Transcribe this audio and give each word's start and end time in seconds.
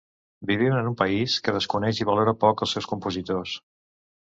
Vivim 0.51 0.77
en 0.77 0.89
un 0.91 0.95
país 1.01 1.35
que 1.49 1.53
desconeix 1.59 2.01
i 2.03 2.09
valora 2.11 2.35
poc 2.47 2.65
els 2.67 2.77
seus 2.79 2.91
compositors. 2.95 3.57